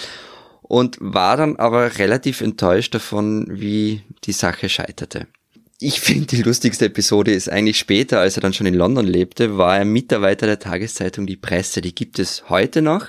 [0.62, 5.26] und war dann aber relativ enttäuscht davon, wie die Sache scheiterte.
[5.82, 9.58] Ich finde, die lustigste Episode ist eigentlich später, als er dann schon in London lebte,
[9.58, 11.80] war er Mitarbeiter der Tageszeitung Die Presse.
[11.80, 13.06] Die gibt es heute noch.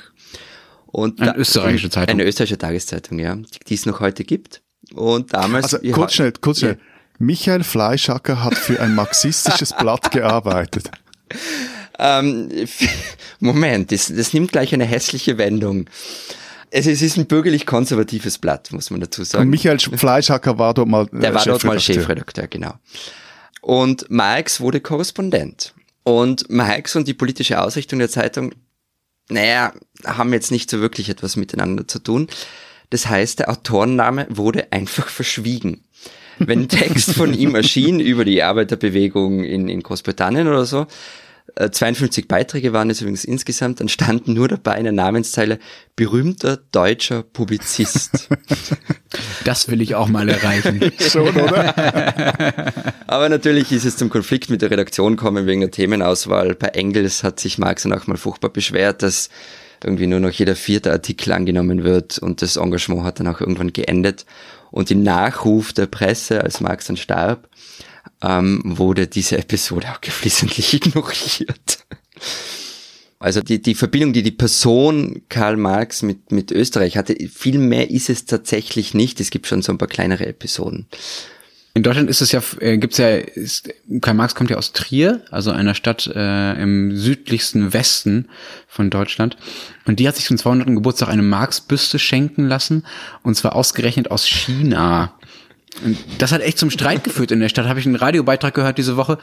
[0.87, 2.14] Und Eine österreichische Zeitung.
[2.14, 4.62] Eine österreichische Tageszeitung, ja, die, die es noch heute gibt.
[4.94, 5.74] Und damals...
[5.74, 6.74] Also ja, kurz schnell, kurz schnell.
[6.74, 6.78] Ja.
[7.18, 10.92] Michael Fleischacker hat für ein marxistisches Blatt gearbeitet.
[11.98, 12.48] Ähm,
[13.40, 15.87] Moment, das, das nimmt gleich eine hässliche Wendung.
[16.70, 19.50] Es, ist ein bürgerlich-konservatives Blatt, muss man dazu Und sagen.
[19.50, 22.46] Michael Fleischacker war dort mal äh, Der war dort mal Chefredakteur.
[22.46, 22.74] Genau.
[23.61, 25.74] Und Marx wurde Korrespondent.
[26.02, 28.52] Und Marx und die politische Ausrichtung der Zeitung,
[29.28, 29.72] naja,
[30.04, 32.28] haben jetzt nicht so wirklich etwas miteinander zu tun.
[32.90, 35.85] Das heißt, der Autorenname wurde einfach verschwiegen.
[36.38, 40.87] Wenn ein Text von ihm erschien über die Arbeiterbewegung in, in Großbritannien oder so,
[41.56, 45.58] 52 Beiträge waren es übrigens insgesamt, dann stand nur dabei eine Namenszeile
[45.96, 48.28] berühmter deutscher Publizist.
[49.44, 50.92] Das will ich auch mal erreichen.
[51.00, 51.74] Schon, oder?
[53.08, 56.54] Aber natürlich ist es zum Konflikt mit der Redaktion gekommen wegen der Themenauswahl.
[56.54, 59.28] Bei Engels hat sich Marx dann auch mal furchtbar beschwert, dass
[59.82, 63.72] irgendwie nur noch jeder vierte Artikel angenommen wird und das Engagement hat dann auch irgendwann
[63.72, 64.26] geendet.
[64.70, 67.48] Und im Nachruf der Presse, als Marx dann starb,
[68.22, 71.85] ähm, wurde diese Episode auch geflissentlich ignoriert.
[73.18, 77.90] Also die, die Verbindung, die die Person Karl Marx mit, mit Österreich hatte, viel mehr
[77.90, 79.20] ist es tatsächlich nicht.
[79.20, 80.87] Es gibt schon so ein paar kleinere Episoden.
[81.72, 83.68] In Deutschland ist es ja, äh, gibt's ja, ist,
[84.00, 88.28] Karl Marx kommt ja aus Trier, also einer Stadt äh, im südlichsten Westen
[88.66, 89.37] von Deutschland.
[89.85, 90.66] Und die hat sich zum 200.
[90.68, 92.85] Geburtstag eine Marx-Büste schenken lassen,
[93.22, 95.14] und zwar ausgerechnet aus China.
[95.85, 97.66] Und das hat echt zum Streit geführt in der Stadt.
[97.66, 99.18] Habe ich einen Radiobeitrag gehört diese Woche,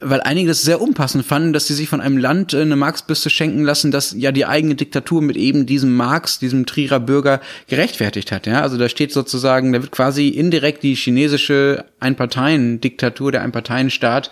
[0.00, 3.30] weil einige das sehr unpassend fanden, dass sie sich von einem Land äh, eine Marx-Büste
[3.30, 8.30] schenken lassen, das ja die eigene Diktatur mit eben diesem Marx, diesem Trierer Bürger gerechtfertigt
[8.30, 8.46] hat.
[8.46, 14.30] Ja, also da steht sozusagen, da wird quasi indirekt die chinesische Einparteien-Diktatur, der Einparteienstaat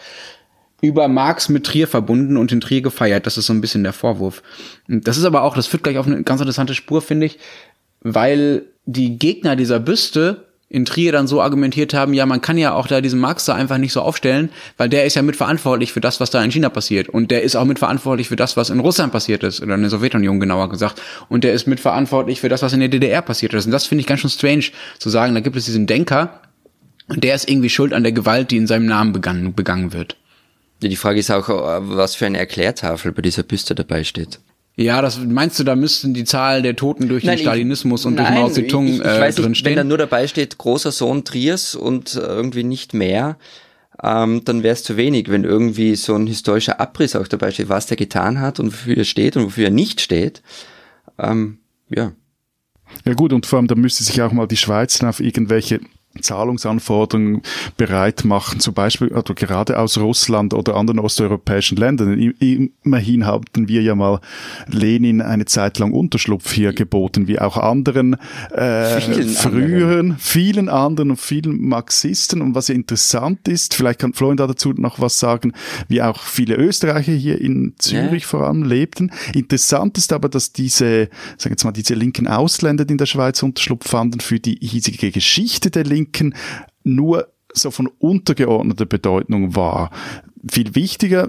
[0.82, 3.26] über Marx mit Trier verbunden und in Trier gefeiert.
[3.26, 4.42] Das ist so ein bisschen der Vorwurf.
[4.86, 7.38] Das ist aber auch, das führt gleich auf eine ganz interessante Spur, finde ich,
[8.02, 12.74] weil die Gegner dieser Büste in Trier dann so argumentiert haben, ja, man kann ja
[12.74, 16.00] auch da diesen Marx da einfach nicht so aufstellen, weil der ist ja mitverantwortlich für
[16.00, 17.08] das, was da in China passiert.
[17.08, 19.90] Und der ist auch mitverantwortlich für das, was in Russland passiert ist, oder in der
[19.90, 21.00] Sowjetunion genauer gesagt.
[21.28, 23.66] Und der ist mitverantwortlich für das, was in der DDR passiert ist.
[23.66, 24.64] Und das finde ich ganz schön strange,
[24.98, 26.40] zu sagen, da gibt es diesen Denker,
[27.08, 30.16] und der ist irgendwie schuld an der Gewalt, die in seinem Namen begangen, begangen wird.
[30.82, 34.40] Ja, die Frage ist auch, was für eine Erklärtafel bei dieser Büste dabei steht.
[34.78, 38.14] Ja, das meinst du, da müssten die Zahl der Toten durch den ich- Stalinismus und
[38.16, 40.92] nein, durch Mao Zedong ich, ich äh, weiß nicht, Wenn da nur dabei steht, großer
[40.92, 43.38] Sohn Triers und äh, irgendwie nicht mehr,
[44.02, 45.30] ähm, dann wäre es zu wenig.
[45.30, 48.98] Wenn irgendwie so ein historischer Abriss auch dabei steht, was der getan hat und wofür
[48.98, 50.42] er steht und wofür er nicht steht,
[51.18, 51.58] ähm,
[51.88, 52.12] ja.
[53.06, 55.80] Ja gut, und vor allem, da müsste sich auch mal die Schweiz auf irgendwelche
[56.22, 57.42] Zahlungsanforderungen
[57.76, 62.34] bereit machen, zum Beispiel oder gerade aus Russland oder anderen osteuropäischen Ländern.
[62.40, 64.20] Immerhin hatten wir ja mal
[64.68, 68.16] Lenin eine Zeit lang Unterschlupf hier geboten, wie auch anderen
[68.52, 70.18] äh, vielen früheren, anderen.
[70.18, 72.42] vielen anderen und vielen Marxisten.
[72.42, 75.52] Und was ja interessant ist, vielleicht kann Florian dazu noch was sagen,
[75.88, 78.28] wie auch viele Österreicher hier in Zürich ja.
[78.28, 79.10] vor allem lebten.
[79.34, 83.06] Interessant ist aber, dass diese, sagen wir jetzt mal, diese linken Ausländer, die in der
[83.06, 86.34] Schweiz Unterschlupf fanden, für die hiesige Geschichte der Linken Denken
[86.84, 89.90] nur so von untergeordneter Bedeutung war.
[90.48, 91.28] Viel wichtiger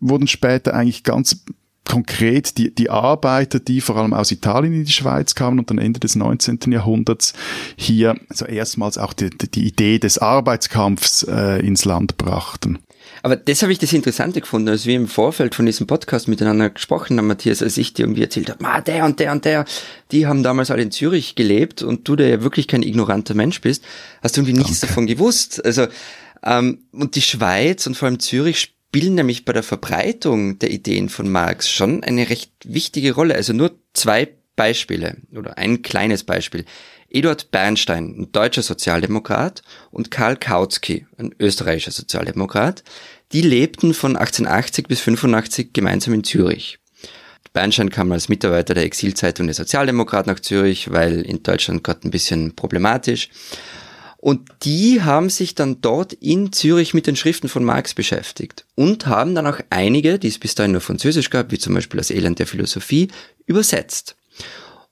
[0.00, 1.44] wurden später eigentlich ganz
[1.88, 5.78] konkret die, die Arbeiter, die vor allem aus Italien in die Schweiz kamen und dann
[5.78, 6.58] Ende des 19.
[6.68, 7.32] Jahrhunderts
[7.76, 12.80] hier so erstmals auch die, die Idee des Arbeitskampfs äh, ins Land brachten.
[13.26, 16.70] Aber das habe ich das Interessante gefunden, als wir im Vorfeld von diesem Podcast miteinander
[16.70, 19.64] gesprochen haben, Matthias, als ich dir irgendwie erzählt habe, ah, der und der und der,
[20.12, 23.60] die haben damals alle in Zürich gelebt und du, der ja wirklich kein ignoranter Mensch
[23.60, 23.82] bist,
[24.22, 24.92] hast du irgendwie nichts Danke.
[24.92, 25.60] davon gewusst.
[25.64, 25.88] Also,
[26.44, 31.08] ähm, und die Schweiz und vor allem Zürich spielen nämlich bei der Verbreitung der Ideen
[31.08, 33.34] von Marx schon eine recht wichtige Rolle.
[33.34, 36.64] Also nur zwei Beispiele oder ein kleines Beispiel.
[37.08, 42.82] Eduard Bernstein, ein deutscher Sozialdemokrat, und Karl Kautsky, ein österreichischer Sozialdemokrat,
[43.32, 46.78] die lebten von 1880 bis 85 gemeinsam in Zürich.
[47.56, 52.10] Bernstein kam als Mitarbeiter der Exilzeitung der Sozialdemokrat nach Zürich, weil in Deutschland gerade ein
[52.10, 53.30] bisschen problematisch.
[54.18, 59.06] Und die haben sich dann dort in Zürich mit den Schriften von Marx beschäftigt und
[59.06, 62.10] haben dann auch einige, die es bis dahin nur Französisch gab, wie zum Beispiel das
[62.10, 63.08] Elend der Philosophie,
[63.46, 64.16] übersetzt.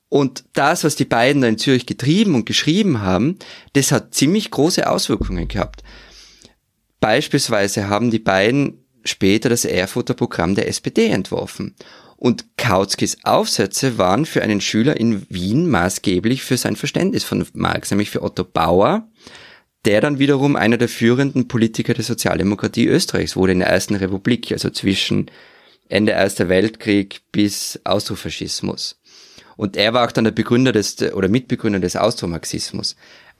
[0.08, 3.38] Und das, was die beiden da in Zürich getrieben und geschrieben haben,
[3.74, 5.82] das hat ziemlich große Auswirkungen gehabt.
[7.04, 11.74] Beispielsweise haben die beiden später das Erfurter Programm der SPD entworfen.
[12.16, 17.90] Und Kautskis Aufsätze waren für einen Schüler in Wien maßgeblich für sein Verständnis von Marx,
[17.90, 19.06] nämlich für Otto Bauer,
[19.84, 24.50] der dann wiederum einer der führenden Politiker der Sozialdemokratie Österreichs wurde in der Ersten Republik,
[24.50, 25.30] also zwischen
[25.90, 28.98] Ende Erster Weltkrieg bis Austrofaschismus.
[29.56, 32.96] Und er war auch dann der Begründer des, oder Mitbegründer des Austromarxismus.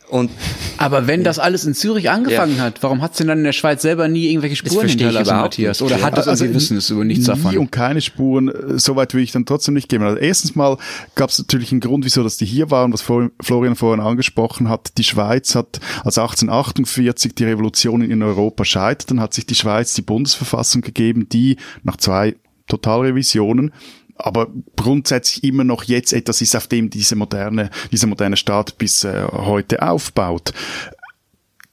[0.09, 0.31] Und
[0.77, 2.65] aber wenn das alles in Zürich angefangen ja.
[2.65, 5.81] hat, warum hat es denn dann in der Schweiz selber nie irgendwelche Spuren hinterlassen, Matthias?
[5.81, 7.57] Oder hat es also, Sie wissen es über nichts davon?
[7.57, 10.05] und keine Spuren, äh, soweit will ich dann trotzdem nicht geben.
[10.05, 10.77] Also erstens mal
[11.15, 14.99] gab es natürlich einen Grund, wieso dass die hier waren, was Florian vorhin angesprochen hat.
[14.99, 19.95] Die Schweiz hat, als 1848 die Revolution in Europa scheitert, dann hat sich die Schweiz
[19.95, 22.37] die Bundesverfassung gegeben, die nach zwei
[22.69, 23.73] Totalrevisionen
[24.17, 29.05] aber grundsätzlich immer noch jetzt etwas ist, auf dem diese moderne, dieser moderne Staat bis
[29.05, 30.53] äh, heute aufbaut.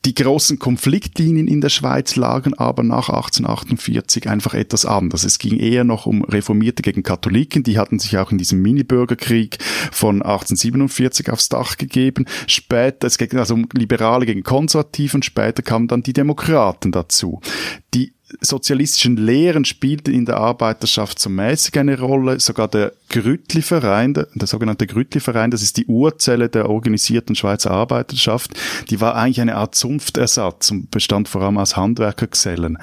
[0.04, 5.24] Die großen Konfliktlinien in der Schweiz lagen aber nach 1848 einfach etwas anders.
[5.24, 7.62] Es ging eher noch um Reformierte gegen Katholiken.
[7.62, 9.60] Die hatten sich auch in diesem Mini-Bürgerkrieg
[9.92, 12.26] von 1847 aufs Dach gegeben.
[12.48, 17.40] Später, es ging also um Liberale gegen Konservative und später kamen dann die Demokraten dazu.
[17.94, 22.40] Die sozialistischen Lehren spielten in der Arbeiterschaft so mäßig eine Rolle.
[22.40, 28.52] Sogar der Grüttli-Verein, der, der sogenannte Grüttli-Verein, das ist die Urzelle der organisierten Schweizer Arbeiterschaft,
[28.90, 32.78] die war eigentlich eine Art Zunftersatz und bestand vor allem aus Handwerkergesellen.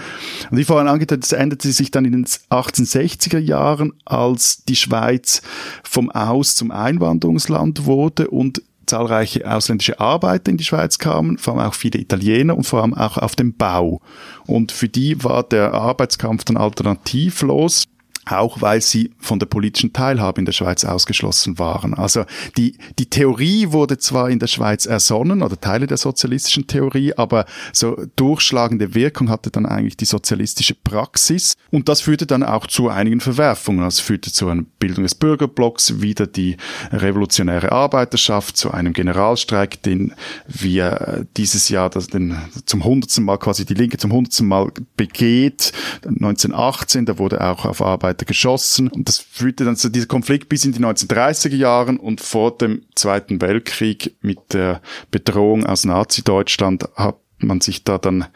[0.51, 5.43] Und wie vorhin angedeutet, das änderte sich dann in den 1860er Jahren, als die Schweiz
[5.83, 11.69] vom Aus- zum Einwanderungsland wurde und zahlreiche ausländische Arbeiter in die Schweiz kamen, vor allem
[11.69, 14.01] auch viele Italiener und vor allem auch auf dem Bau.
[14.47, 17.87] Und für die war der Arbeitskampf dann alternativlos
[18.31, 21.95] auch weil sie von der politischen Teilhabe in der Schweiz ausgeschlossen waren.
[21.95, 22.25] Also
[22.57, 27.47] die, die Theorie wurde zwar in der Schweiz ersonnen oder Teile der sozialistischen Theorie, aber
[27.73, 32.89] so durchschlagende Wirkung hatte dann eigentlich die sozialistische Praxis und das führte dann auch zu
[32.89, 33.81] einigen Verwerfungen.
[33.81, 36.57] Das führte zu einer Bildung des Bürgerblocks, wieder die
[36.93, 40.15] revolutionäre Arbeiterschaft, zu einem Generalstreik, den
[40.47, 42.37] wir dieses Jahr das, den,
[42.67, 45.73] zum hundertsten Mal quasi die Linke zum hundertsten Mal begeht.
[46.05, 48.89] 1918, da wurde auch auf Arbeit weiter geschossen.
[48.89, 52.83] Und das führte dann zu diesem Konflikt bis in die 1930er Jahren und vor dem
[52.95, 58.27] Zweiten Weltkrieg mit der Bedrohung aus Nazi-Deutschland hat man sich da dann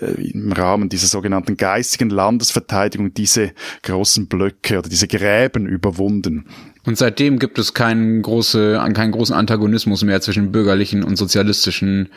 [0.00, 3.52] äh, im Rahmen dieser sogenannten geistigen Landesverteidigung diese
[3.84, 6.46] großen Blöcke oder diese Gräben überwunden.
[6.84, 12.08] Und seitdem gibt es keinen, große, keinen großen Antagonismus mehr zwischen bürgerlichen und sozialistischen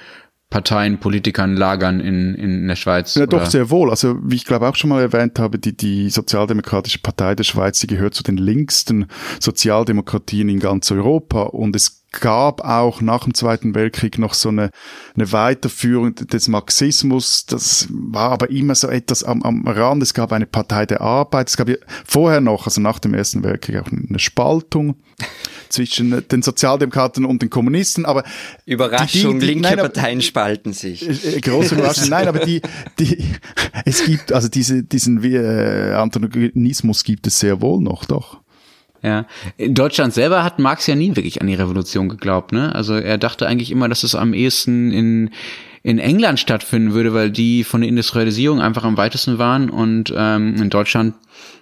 [0.50, 3.16] Parteien, Politikern, Lagern in, in der Schweiz?
[3.16, 3.40] Ja, oder?
[3.40, 3.90] doch, sehr wohl.
[3.90, 7.80] Also, wie ich glaube auch schon mal erwähnt habe, die, die Sozialdemokratische Partei der Schweiz,
[7.80, 9.08] die gehört zu den linksten
[9.40, 14.70] Sozialdemokratien in ganz Europa und es gab auch nach dem Zweiten Weltkrieg noch so eine,
[15.16, 17.46] eine Weiterführung des Marxismus.
[17.46, 20.02] Das war aber immer so etwas am, am Rand.
[20.02, 21.50] Es gab eine Partei der Arbeit.
[21.50, 24.96] Es gab ja vorher noch, also nach dem Ersten Weltkrieg, auch eine Spaltung
[25.70, 28.06] zwischen den Sozialdemokraten und den Kommunisten.
[28.06, 28.24] Aber
[28.66, 31.08] Überraschung, die, die, die, linke nein, Parteien spalten sich.
[31.08, 32.10] Äh, äh, große Überraschung.
[32.10, 32.62] nein, aber die,
[33.00, 33.26] die,
[33.86, 38.44] es gibt also diese, diesen äh, Antagonismus gibt es sehr wohl noch, doch.
[39.04, 39.26] Ja.
[39.58, 42.74] In Deutschland selber hat Marx ja nie wirklich an die Revolution geglaubt, ne?
[42.74, 45.30] Also er dachte eigentlich immer, dass es am ehesten in
[45.86, 50.56] in England stattfinden würde, weil die von der Industrialisierung einfach am weitesten waren und ähm,
[50.56, 51.14] in Deutschland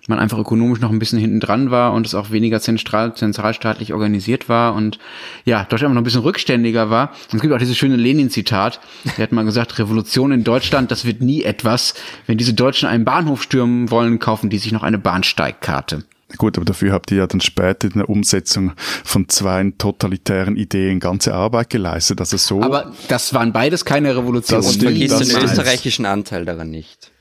[0.07, 3.93] man einfach ökonomisch noch ein bisschen hinten dran war und es auch weniger zentral, zentralstaatlich
[3.93, 4.99] organisiert war und
[5.45, 7.11] ja, Deutschland noch ein bisschen rückständiger war.
[7.31, 8.79] Und es gibt auch dieses schöne Lenin-Zitat,
[9.17, 11.95] der hat mal gesagt, Revolution in Deutschland, das wird nie etwas.
[12.27, 16.03] Wenn diese Deutschen einen Bahnhof stürmen wollen, kaufen die sich noch eine Bahnsteigkarte.
[16.37, 20.99] Gut, aber dafür habt ihr ja dann später in der Umsetzung von zwei totalitären Ideen
[20.99, 22.19] ganze Arbeit geleistet.
[22.19, 22.61] Also so.
[22.61, 24.63] Aber das waren beides keine Revolutionen.
[24.63, 27.11] Das stimmt, vergisst den österreichischen Anteil daran nicht.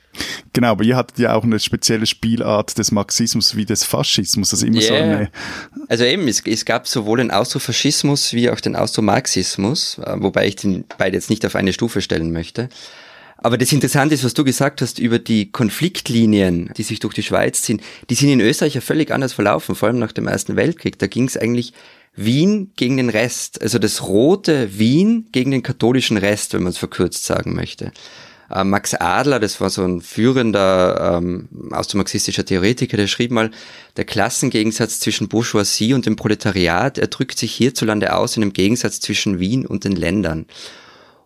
[0.53, 4.53] Genau, aber ihr hattet ja auch eine spezielle Spielart des Marxismus wie des Faschismus.
[4.53, 4.87] Also immer yeah.
[4.87, 5.31] so eine.
[5.87, 10.57] Also eben, es, es gab sowohl den Austrofaschismus wie auch den Austromarxismus, äh, wobei ich
[10.57, 12.69] den beide jetzt nicht auf eine Stufe stellen möchte.
[13.41, 17.23] Aber das Interessante ist, was du gesagt hast über die Konfliktlinien, die sich durch die
[17.23, 20.55] Schweiz ziehen, die sind in Österreich ja völlig anders verlaufen, vor allem nach dem Ersten
[20.55, 20.99] Weltkrieg.
[20.99, 21.73] Da ging es eigentlich
[22.15, 26.77] Wien gegen den Rest, also das rote Wien gegen den katholischen Rest, wenn man es
[26.77, 27.91] verkürzt sagen möchte.
[28.51, 33.49] Äh, Max Adler, das war so ein führender ähm, austromarxistischer Theoretiker, der schrieb mal,
[33.97, 38.99] der Klassengegensatz zwischen Bourgeoisie und dem Proletariat, er drückt sich hierzulande aus in dem Gegensatz
[38.99, 40.45] zwischen Wien und den Ländern.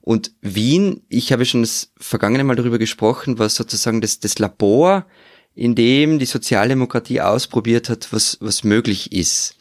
[0.06, 5.08] Und Wien, ich habe schon das vergangene Mal darüber gesprochen, war sozusagen das, das Labor,
[5.56, 9.56] in dem die Sozialdemokratie ausprobiert hat, was, was möglich ist.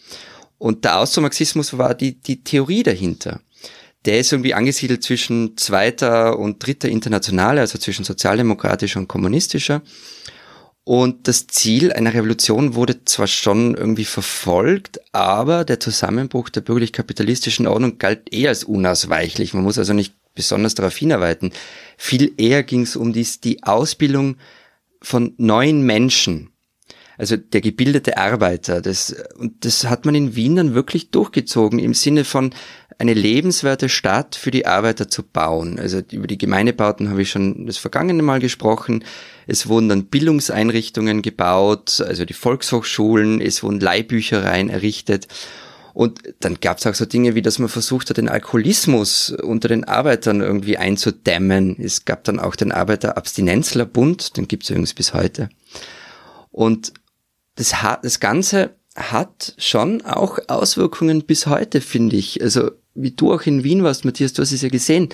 [0.59, 3.41] Und der Austromarxismus war die, die Theorie dahinter.
[4.05, 9.81] Der ist irgendwie angesiedelt zwischen zweiter und dritter Internationale, also zwischen sozialdemokratischer und kommunistischer.
[10.85, 17.67] Und das Ziel einer Revolution wurde zwar schon irgendwie verfolgt, aber der Zusammenbruch der bürgerlich-kapitalistischen
[17.67, 19.55] Ordnung galt eher als unausweichlich.
[19.55, 21.53] Man muss also nicht besonders darauf hinarbeiten.
[21.97, 24.37] Viel eher ging es um dies, die Ausbildung
[25.01, 26.51] von neuen Menschen.
[27.17, 28.81] Also der gebildete Arbeiter.
[28.81, 32.53] Das, und das hat man in Wien dann wirklich durchgezogen im Sinne von
[32.99, 35.79] eine lebenswerte Stadt für die Arbeiter zu bauen.
[35.79, 39.05] Also über die Gemeindebauten habe ich schon das vergangene Mal gesprochen.
[39.47, 45.29] Es wurden dann Bildungseinrichtungen gebaut, also die Volkshochschulen, es wurden Leihbüchereien errichtet.
[45.95, 49.69] Und dann gab es auch so Dinge wie, dass man versucht hat, den Alkoholismus unter
[49.69, 51.77] den Arbeitern irgendwie einzudämmen.
[51.81, 55.49] Es gab dann auch den Arbeiterabstinenzlerbund, den gibt es übrigens bis heute.
[56.51, 56.93] Und
[57.55, 62.43] das, das Ganze hat schon auch Auswirkungen bis heute, finde ich.
[62.43, 65.11] Also wie du auch in Wien warst, Matthias, du hast es ja gesehen,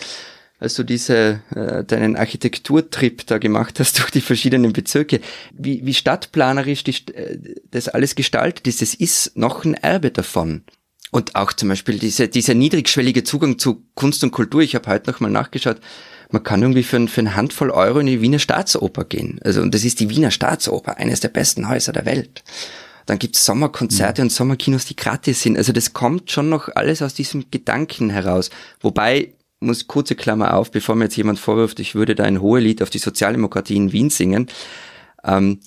[0.60, 5.20] als du diese, äh, deinen Architekturtrip da gemacht hast durch die verschiedenen Bezirke,
[5.52, 7.38] wie, wie stadtplanerisch die, äh,
[7.70, 8.82] das alles gestaltet ist.
[8.82, 10.62] Es ist noch ein Erbe davon.
[11.10, 14.60] Und auch zum Beispiel diese, dieser niedrigschwellige Zugang zu Kunst und Kultur.
[14.60, 15.80] Ich habe heute nochmal nachgeschaut.
[16.30, 19.40] Man kann irgendwie für, ein, für eine Handvoll Euro in die Wiener Staatsoper gehen.
[19.42, 22.44] Also, und das ist die Wiener Staatsoper, eines der besten Häuser der Welt.
[23.06, 24.26] Dann gibt's Sommerkonzerte mhm.
[24.26, 25.56] und Sommerkinos, die gratis sind.
[25.56, 28.50] Also das kommt schon noch alles aus diesem Gedanken heraus.
[28.80, 32.82] Wobei muss kurze Klammer auf, bevor mir jetzt jemand vorwirft, ich würde da ein Hohelied
[32.82, 34.48] auf die Sozialdemokratie in Wien singen,
[35.22, 35.60] ähm,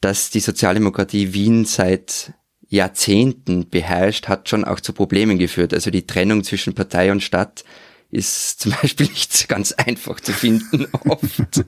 [0.00, 2.32] dass die Sozialdemokratie Wien seit
[2.68, 5.72] Jahrzehnten beherrscht, hat schon auch zu Problemen geführt.
[5.72, 7.64] Also die Trennung zwischen Partei und Stadt
[8.10, 11.64] ist zum Beispiel nicht ganz einfach zu finden, oft.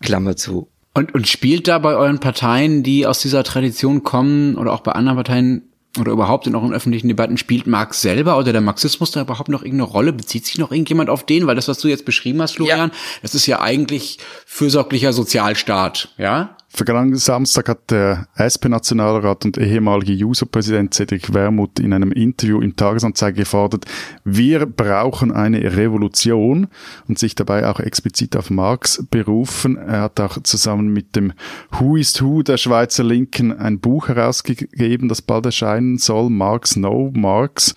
[0.00, 0.68] Klammer zu.
[0.94, 4.92] Und, und spielt da bei euren Parteien, die aus dieser Tradition kommen, oder auch bei
[4.92, 5.67] anderen Parteien,
[5.98, 9.62] oder überhaupt in euren öffentlichen Debatten spielt Marx selber oder der Marxismus da überhaupt noch
[9.62, 10.12] irgendeine Rolle?
[10.12, 11.46] Bezieht sich noch irgendjemand auf den?
[11.46, 12.96] Weil das, was du jetzt beschrieben hast, Florian, ja.
[13.22, 16.56] das ist ja eigentlich fürsorglicher Sozialstaat, ja?
[16.70, 23.38] Vergangenen Samstag hat der SP-Nationalrat und ehemalige Juso-Präsident Cedric Wermuth in einem Interview im Tagesanzeiger
[23.38, 23.86] gefordert,
[24.22, 26.68] wir brauchen eine Revolution
[27.08, 29.76] und sich dabei auch explizit auf Marx berufen.
[29.78, 31.32] Er hat auch zusammen mit dem
[31.72, 37.10] Who is Who der Schweizer Linken ein Buch herausgegeben, das bald erscheinen soll, Marx No
[37.14, 37.74] Marx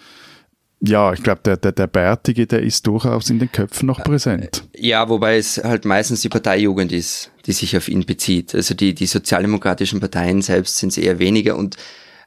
[0.83, 4.63] ja, ich glaube, der, der, der Bärtige, der ist durchaus in den Köpfen noch präsent.
[4.75, 8.55] Ja, wobei es halt meistens die Parteijugend ist, die sich auf ihn bezieht.
[8.55, 11.55] Also die, die sozialdemokratischen Parteien selbst sind es eher weniger.
[11.55, 11.77] Und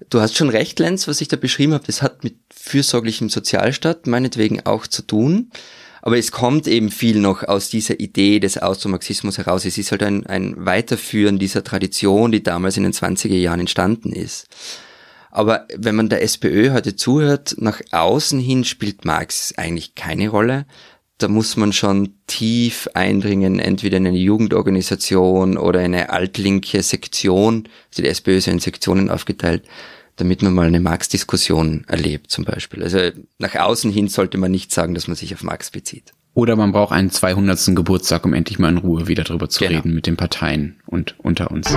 [0.08, 4.06] du hast schon recht, Lenz, was ich da beschrieben habe, das hat mit fürsorglichem Sozialstaat
[4.06, 5.50] meinetwegen auch zu tun.
[6.00, 9.64] Aber es kommt eben viel noch aus dieser Idee des Austromarxismus heraus.
[9.64, 14.12] Es ist halt ein, ein Weiterführen dieser Tradition, die damals in den 20er Jahren entstanden
[14.12, 14.46] ist.
[15.34, 20.64] Aber wenn man der SPÖ heute zuhört, nach außen hin spielt Marx eigentlich keine Rolle.
[21.18, 27.68] Da muss man schon tief eindringen, entweder in eine Jugendorganisation oder eine altlinke Sektion.
[27.90, 29.64] Also die SPÖ ist ja in Sektionen aufgeteilt
[30.16, 32.82] damit man mal eine Marx-Diskussion erlebt zum Beispiel.
[32.82, 32.98] Also
[33.38, 36.12] nach außen hin sollte man nicht sagen, dass man sich auf Marx bezieht.
[36.34, 37.74] Oder man braucht einen 200.
[37.76, 39.78] Geburtstag, um endlich mal in Ruhe wieder drüber zu Genau.
[39.78, 41.74] reden mit den Parteien und unter uns.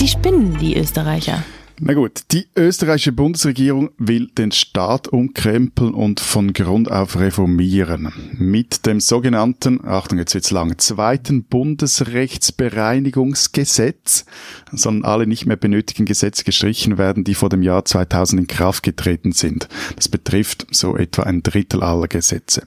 [0.00, 1.42] Die spinnen, die Österreicher.
[1.80, 8.12] Na gut, die österreichische Bundesregierung will den Staat umkrempeln und von Grund auf reformieren.
[8.36, 14.24] Mit dem sogenannten, Achtung, jetzt wird's lang, zweiten Bundesrechtsbereinigungsgesetz
[14.70, 18.84] sollen alle nicht mehr benötigten Gesetze gestrichen werden, die vor dem Jahr 2000 in Kraft
[18.84, 19.68] getreten sind.
[19.96, 22.62] Das betrifft so etwa ein Drittel aller Gesetze.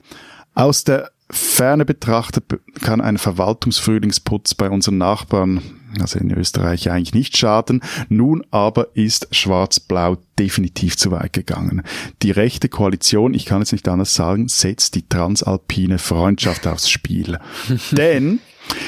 [0.54, 2.46] Aus der Ferne betrachtet
[2.82, 5.62] kann ein Verwaltungsfrühlingsputz bei unseren Nachbarn,
[6.00, 7.82] also in Österreich, eigentlich nicht schaden.
[8.10, 11.84] Nun aber ist Schwarz-Blau definitiv zu weit gegangen.
[12.22, 17.40] Die rechte Koalition, ich kann es nicht anders sagen, setzt die transalpine Freundschaft aufs Spiel.
[17.92, 18.40] Denn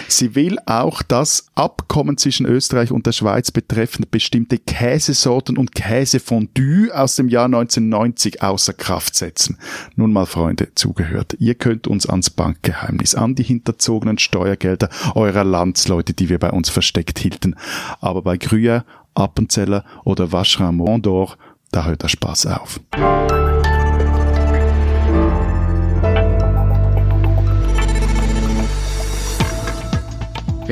[0.07, 6.91] Sie will auch das Abkommen zwischen Österreich und der Schweiz betreffend bestimmte Käsesorten und Käsefondue
[6.93, 9.57] aus dem Jahr 1990 außer Kraft setzen.
[9.95, 11.35] Nun mal, Freunde, zugehört.
[11.39, 16.69] Ihr könnt uns ans Bankgeheimnis, an die hinterzogenen Steuergelder eurer Landsleute, die wir bei uns
[16.69, 17.55] versteckt hielten.
[17.99, 18.83] Aber bei Gruyère,
[19.15, 21.37] Appenzeller oder Vacherin Mondor,
[21.71, 22.79] da hört der Spaß auf.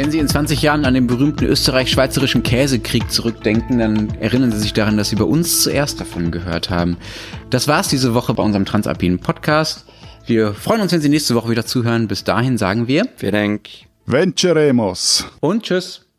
[0.01, 4.73] Wenn Sie in 20 Jahren an den berühmten österreich-schweizerischen Käsekrieg zurückdenken, dann erinnern Sie sich
[4.73, 6.97] daran, dass Sie bei uns zuerst davon gehört haben.
[7.51, 9.85] Das war's diese Woche bei unserem Transalpinen Podcast.
[10.25, 12.07] Wir freuen uns, wenn Sie nächste Woche wieder zuhören.
[12.07, 13.69] Bis dahin sagen wir Vielen Dank.
[14.07, 15.27] Venceremos!
[15.39, 16.10] und tschüss.